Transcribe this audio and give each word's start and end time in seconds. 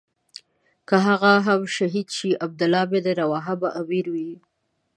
که 0.87 0.95
هغه 1.07 1.33
هم 1.47 1.61
شهید 1.75 2.07
شي 2.17 2.29
عبدالله 2.45 2.85
بن 2.91 3.05
رواحه 3.19 3.55
به 3.61 3.69
امیر 3.81 4.05
وي. 4.13 4.31